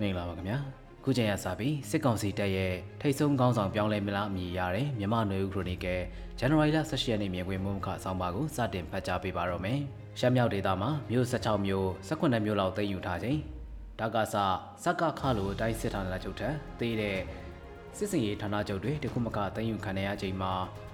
[0.00, 0.58] မင်္ဂလာပါခင်ဗျာ
[1.04, 6.00] ခုချိန်ရစပြီးစစ်ကောင်စီတပ်ရဲ့ထိတ်ဆုံးခေါင်းဆောင်ပြောင်းလဲမလားအမည်ရတဲ့မြန်မာနွေဦးခရိုနီကယ်
[6.38, 9.78] ဇန်နဝါရီလ18ရက်နေ့မြေခွေမှုခအဆောင်ပါကိုစတင်ဖတ်ကြားပေးပါတော့မယ်
[10.18, 13.38] ရှမ်းမြောက်ဒေသမှာမြို့16မြို့18မြို့လောက်သိမ်းယူထားခြင်း
[14.00, 14.34] ဒါကစ
[14.84, 17.18] စကခလိုအတိုင်းစစ်ဌာနချုပ်ထက်သေးတဲ့
[17.96, 20.52] စစ်စင်ရေးဌာနချုပ်တွေတခုမကသိမ်းယူခံရချိန်မှာ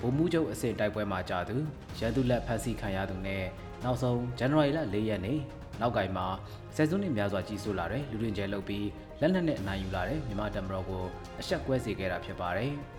[0.00, 1.56] ဗိုလ်မှူးချုပ်အစစ်တိုက်ပွဲမှာကြာသူ
[1.98, 3.44] ရန်သူလက်ဖမ်းဆီးခံရသူနဲ့
[3.84, 5.38] နောက်ဆုံးဇန်နဝါရီလ4ရက်နေ့
[5.80, 6.26] နောက်ကင်မှာ
[6.76, 8.86] ဆယ်စုနှစ်များစွာကြီးစိုးလာတဲ့လူတွင်ကျဲလုပ်ပြီး
[9.20, 11.04] လက်နက်နဲ့အနိုင်ယူလာတဲ့မြန်မာတမတော်ကို
[11.40, 12.72] အဆက်ကွဲစေခဲ့တာဖြစ်ပါတယ်။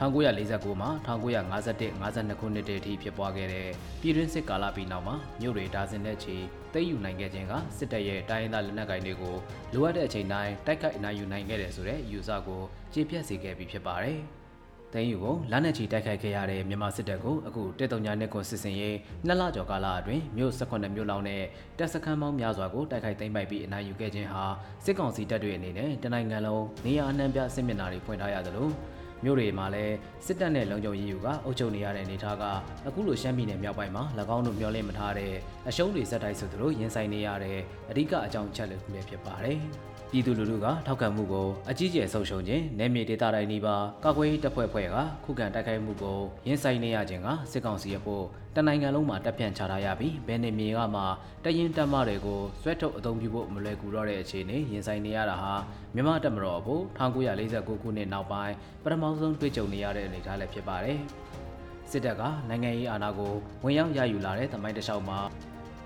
[0.00, 3.68] 1949မှာ1951 52ခုနှစ်တည်းထိဖြစ်ပွားခဲ့တဲ့
[4.00, 6.36] ပြည်တွင်းစစ်ကာလပြီးနောက်မှာမြို့တွေဒါဇင်နဲ့ချီ
[6.72, 9.36] သိမ်းယူနိုင်ခဲ့ခြင်းကစစ်တပ်ရဲ့တိုင်းရင်းသားလက်နက်ကိုင်တွေကို
[9.74, 12.62] လိုအပ်တဲ့အချိန်တိုင်းတိုက်ခိုက်အနိုင်ယူနိုင်ခဲ့တယ်ဆိုတဲ့ယူဆကို
[12.92, 14.20] ကျေပြတ်စေခဲ့ပြီးဖြစ်ပါတယ်။
[14.92, 21.42] သိန်းယူကိုလက်နက်ချီတိုက်ခိုက်ခဲ့ရတဲ့မြန်မာစစ်တပ်ကိုအခုတေတုံညာနှစ်ကိုစစ်စင်ရေးနှစ်လကျော်ကာလအတွင်းမြို့18မြို့လောက်နဲ့
[21.78, 24.44] တပ်စခန်းပေါင်းများစွာကိုတိုက်ခိုက်သိမ်းပိုက်ပြီးအနိုင်ယူခဲ့ခြင်းဟာ
[24.84, 28.68] စစ်ကောင်စီတပ်တွေအနေနဲ့တနိုင်ငံလုံးနေရာအနှံ့ပြစစ်မျက်နှာတွေဖွင့်ထားရသလို
[29.24, 29.94] မြို့တွေမှာလည်း
[30.26, 32.44] စစ်တပ်နဲ့လုံခြုံရေးယူကအုပ်ချုပ်နေရတဲ့အနေအထားက
[32.86, 34.04] အခုလိုရှမ်းပြည်နယ်မြောက်ပိုင်းမှာ၎
[34.36, 35.32] င်းတို့မျှော်လင့်မထားတဲ့
[35.68, 37.58] အရှုံးတွေဇက်တိုက်ဆိုသလိုရင်ဆိုင်နေရတဲ့
[37.90, 39.60] အဓိကအကြောင်းချက်လည်းဖြစ်ပါတယ်။
[40.10, 48.24] ပြည်သူလူထုကထောက်ခံမှုကိုအကြီးကျယ်ဆုံးရှုံးခြင်းနယ်မြေဒေသတိုင်းနီးပါးကာကွယ်ရေးတပ်ဖွဲ့ဖွဲ့ကခုခံတိုက်ခိုက်မှုကိုရင်ဆိုင်နေရခြင်းကစစ်ကောင်စီအဖို့
[48.56, 51.02] တနိုင်ငံလုံးမှာတပ်ဖြန့်ချထားရပြီးဘယ်နေမြေကမှ
[51.44, 55.54] တရင်တပ်မတွေကိုဆွဲထုတ်အသုံးပြုဖို့မလွယ်ကူတော့တဲ့အခြေအနေရင်ဆိုင်နေရတာဟာ
[55.94, 56.82] မြန်မာတပ်မတော်အဖို့
[57.28, 60.98] 1949ခုနှစ်နောက်ပိုင်းပထမဆုံးတွေ့ကြုံနေရတဲ့အနေအထားလည်းဖြစ်ပါတယ်
[61.90, 63.32] စစ်တပ်ကနိုင်ငံရေးအာဏာကို
[63.64, 65.18] ဝင်ရောက်ရယူလာတဲ့တမိုင်းတစ်လျှောက်မှာ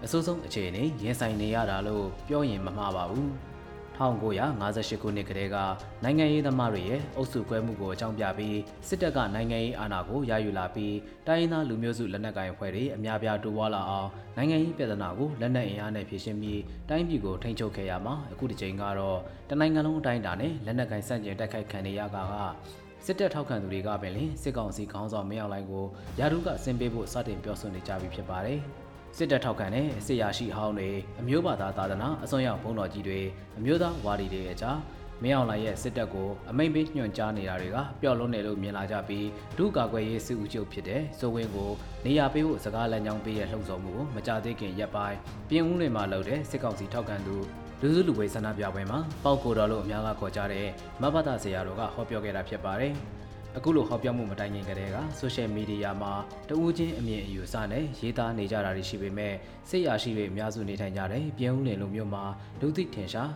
[0.05, 3.50] အဆိုးဆုံးအခြေအနေရင်ဆိုင်နေရတာလို့ပြောရင်မမှားပါဘူး
[4.01, 5.57] 1958ခုနှစ်ကတည်းက
[6.05, 19.19] နိုင်ငံရေးသမားတွေရဲ့အုပ်စုကွဲမှုကိုအကြောင်းပြပြီးစစ်တပ်ကနိုင်ငံရေးအာဏာကိုရယူလာပြီးတိုင်းရင်းသားလူမျိုးစုလက်နက်ကိုင်အဖွဲ့တွေအများပြားတိုးပွားလာအောင်နိုင်ငံရေးပြဿနာကိုလက်နက်အင်အားနဲ့ဖြေရှင်းပြီးတိုင်းပြည်ကိုထိန်းချုပ်ခဲ့ရမှာအခုဒီချိန်ကတော့
[19.51, 22.35] တနိုင်ငံလုံးအတိုင်းအတာနဲ့လက်နက်ကိုင်စန့်ကျင်တိုက်ခိုက်ခံနေရတာက
[23.07, 25.85] စစ်တပ်ထောက်ခံသူတွေကပင်လစစ်ကောင်စီခေါင်းဆောင်မင်းအောင်လှိုင်ကို
[26.19, 28.61] ယာရုကဆင်းပေးဖို့စတင်ပြောဆိုနေကြပြီဖြစ်ပါတယ်။
[29.17, 30.91] စစ်တပ်ထောက်ခံတဲ့စစ်ရာရှိဟောင်းတွေ
[31.21, 33.21] အမျိုးဘာသာသာသနာအစွန်းရောက်ဘုံတော်ကြီးတွေ
[33.59, 34.79] အမျိုးသားဝါဒီတွေအကြား
[35.23, 39.27] မင်းအောင်လှိုင်ရဲ့စစ်တပ်ကိုအမိန်ပေးညွှန်ကြားနေတာတွေကပျောက်လုံးတယ်လို့မြင်လာကြပြီး
[39.59, 41.71] ဒုကာကွယ်ရေးစစ်ဦးချုပ်ဖြစ်တဲ့စိုးဝင်းကို
[42.05, 45.17] နေရာပေးဖို့စကားလမ်းကြောင်းပေးရလှုံ့ဆော်မှုကိုမကြသေးခင်ရက်ပိုင်း
[45.49, 47.37] ပြင်ဦးလွင်မှာလုပ်တဲ့စစ်ကောင်စီထောက်ခံသူ
[47.81, 50.67] လူစုလူဝေးဆန္ဒပြပွဲမှာပေါက်ကိုတော်လို့အများကခေါ်ကြတဲ့
[51.03, 52.93] မဘတာဆရာတော်ကဟောပြောခဲ့တာဖြစ်ပါတယ်။
[53.57, 56.13] အခုလိုဟောပြောမှုမတိုင်ခင်ကတည်းကဆိုရှယ်မီဒီယာမှာ
[56.49, 59.35] တဦးချင်းအမြင်အယူအဆနဲ့ရေးသားနေကြတာတွေရှိပေမဲ့
[59.69, 62.25] စိတ်ရရှိတွေအများစုနေထိုင်ကြတဲ့ပြည်ဦးလင်လိုမျိုးမှာ
[62.61, 63.31] လူသိထင်ရှား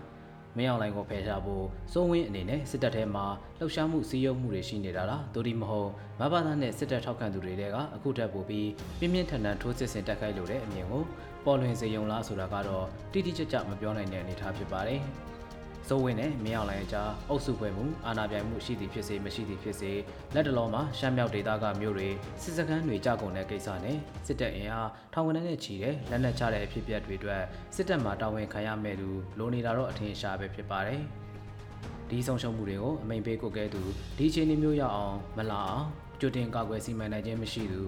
[0.56, 3.26] မင်းအောင်လိုင်ကိုဖယ်ရှားဖို့စိုးဝင်းအနေနဲ့စစ်တပ်ထဲမှာ
[3.58, 11.02] လှုပ်ရှားမှုစီးရုံးမှုတွေရှိနေတာလားဒိုဒီမဟုတ်မဘာသာနဲ့စစ်တပ်ထောက်ခံသူတွေတွေကအခုတက်ပို့ပြီးပြင်းပြင်းထန်ထန်ထိုးစစ်ဆင်တက်ခိုက်လို့တဲ့အမြင်ကို
[11.44, 15.02] ပေါ်လွင်စေုံလားဆိုတာကတော့တိတိကျကျမပြောနိုင်တဲ့အနေအထားဖြစ်ပါတယ်။
[15.88, 19.92] စိုးဝင်းနဲ့မင်းအောင်လှိုင်အကြားအုပ်စုဖွဲ့မှုအာဏာပြိုင်မှုရှိသည်ဖြစ်စေမရှိသည်ဖြစ်စေ
[20.34, 22.08] လက်တလုံးမှာရှမ်းမြောက်ဒေသကမြို့တွေ
[22.42, 27.42] စစ်စခန်းတွေကြကုန်တဲ့ကိစ္စနဲ့စစ်တပ်အင်အားထောင်ဝန်းနဲ့ချီတဲ့လက်နက်ချတဲ့အဖြစ်အပျက်တွေအတွက်
[27.74, 29.08] စစ်တပ်မှတာဝန်ခံရမဲ့သူ
[29.38, 31.00] လိုနေတာတော့အထင်ရှားပဲဖြစ်ပါတယ်
[32.10, 33.82] ဒီဆုံးရှုံးမှုတွေကိုအမိန်ပေးကိုကဲသူ
[34.18, 35.86] ဒီချိန်နေမျိုးရောက်အောင်မလာအောင်
[36.20, 37.82] ကြိုတင်ကာကွယ်စီမံနိုင်ခြင်းမရှိသူ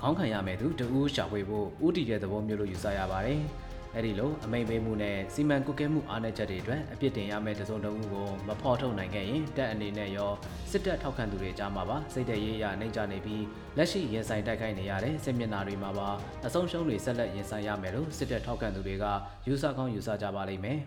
[0.00, 3.40] ခေါင်းခံရမဲ့သူတဦးရှာဖွေဖို့ဥတီရဲ့သဘောမျိုးလို့ယူဆရပါတယ်။
[3.96, 10.32] အဲ့ဒီလိုအမိန်ပေးမှုနဲ့စီမံကုတ်ကဲမှုအားနည်းချက်တွေအတွက်အပြစ်တင်ရမယ့်တစုံတစ်ဦးကိုမဖော်ထုတ်နိုင်ခဲ့ရင်တပ်အနေနဲ့ရော
[10.70, 13.44] စစ်တပ်ထောက်ခံသူတွေကြားမှာပါစိတ်တရေးရနှိမ့်ချနေပြီး
[13.76, 16.08] လက်ရှိရင်ဆိုင်တိုက်ခိုက်နေရတဲ့စစ်မျက်နှာတွေမှာပါ
[16.46, 19.04] အဆုံးရှုံးတွေဆက်လက်ရင်ဆိုင်ရမယ်လို့စစ်တပ်ထောက်ခံသူတွေက
[19.46, 20.78] ယူဆကောင်းယူဆကြပါလိမ့်မယ်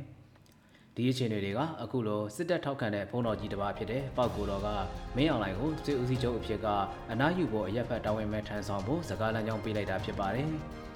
[0.95, 4.67] ဒီအခြေအနေတွေကအခုလိုစစ်တပ်ထောက်ခံတဲ့ဘုံတော်ကြီးတစ်ပါးဖြစ်တဲ့ပောက်ကိုတော်က
[5.15, 6.67] မင်းအောင်လှိုင်ကိုစစ်ဦးစီးချုပ်အဖြစ်က
[7.11, 10.51] အနားယူဖို့အရက်ဖက်တာဝန်မဲ့ထမ်းဆောင်ဖို့စကားလမ်းကြောင်းပေးလိုက်တာဖြစ်ပါတယ်။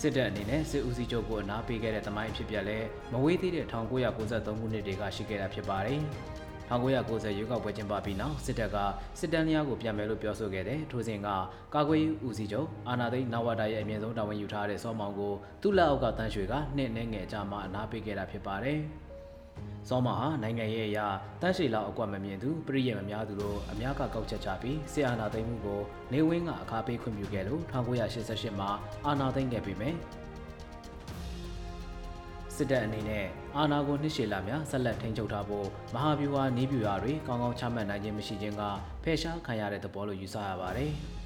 [0.00, 2.78] စစ်တပ်အနေနဲ့စစ်ဦးစီးချုပ်ကိုအနားပေးခဲ့တဲ့တမိုင်းဖြစ်ပြလဲ
[3.12, 6.00] မဝေးသေးတဲ့1993ခုနှစ်တွေကရှိခဲ့တာဖြစ်ပါတယ်။
[6.70, 8.76] 1990ရွေးကောက်ပွဲကျင်းပပြီးနောက်စစ်တပ်က
[9.18, 11.28] စစ်တမ်းများကိုပြန်မယ်လို့ပြောဆိုခဲ့တဲ့ထိုစဉ်က
[11.74, 18.80] ကာကွယ်ရေးဦးစီးချုပ်အာနာသိန်းနဝတာရဲ့အမြင့်ဆုံးတာဝန်ယူထားတဲ့စောမောင်ကိုသူ့လက်အောက်ကတန်းရွှေကနှစ်နှဲငယ်အကြမှာအနားပေးခဲ့တာဖြစ်ပါတယ်။
[19.88, 21.06] စောမဟာနိုင်ငံရေးအရာ
[21.42, 25.80] တန်းရှိလောက်အကွက်မမြင်သူပရိယမများသူတို့အများကကောက်ချက်ချပြီးဆီအာနာသိမ်းမှုကို
[26.12, 28.70] နေဝင်းကအခါပေးခွင့်ပြုခဲ့လို့1988မှာ
[29.06, 29.96] အာနာသိမ်းခဲ့ပြီးမယ်
[32.56, 38.62] စစ်တပ်အနေနဲ့အာဏာကိုနှစ်ရှည်လာများဆက်လက်ထိန်းချုပ်ထားဖို့မဟာဗျူဟာနည်းဗျူဟာတွေကောင်းကောင်းချမှတ်နိုင်ခြင်းမရှိခြင်းက
[39.04, 40.92] ဖယ်ရှားခံရတဲ့သဘောလို့ယူဆရပါတယ်။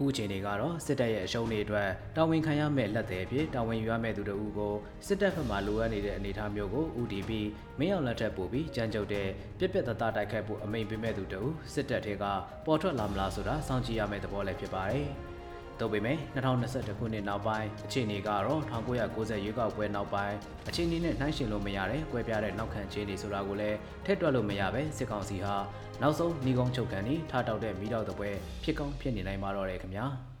[0.00, 4.74] အခုချိန်တွေကတော့စစ်တပ်ရဲ့အရှုံးတွေအတွက်တာဝန်ခံရမယ့်လက်သည်ဖြစ်တာဝန်ယူရမယ့်သူတို့ကို
[5.06, 7.30] စစ်တပ်ဘက်မှလိုအပ်နေတဲ့အနေအထားမျိုးကို UDP
[7.78, 9.28] မင်းအောင်လက်ထက်ပို့ပြီးကြမ်းကြုတ်တဲ့
[9.58, 12.24] ပြက်ပြက်တသားတိုက်ခိုက်ဖို့အမိန်ပေးမဲ့သူတို့စစ်တပ်တွေက
[12.66, 15.08] ပေါ်ထွက်လာမလားဆိုတာစောင့်ကြည့်ရမယ့်သဘောလည်းဖြစ်ပါတယ်။
[15.80, 16.16] ဒတို့ပေမဲ့
[16.56, 20.36] 2021ခုနှစ်နောက်ပိုင်းအခြေအနေကတော့1990ရွေးကောက်ပွဲနောက်ပိုင်း
[20.68, 25.56] အခြေအနေနဲ့နှိုင်းယှဉ်လို့မရတဲ့ကွဲပြားတဲ့နောက်ခံအခြေအနေဆိုတာကိုလည်းထည့်တွက်လို့မရပဲစစ်ကောင်စီဟာ
[26.02, 28.30] နောက်ဆုံးညီကုန်းချုပ်ကန်ပြီးထားတောက်တဲ့မိတော့တဲ့ပွဲ
[28.64, 30.06] ဖြစ်ကောင်းဖြစ်နေနိုင်ပါတော့တယ်ခင်ဗျာ။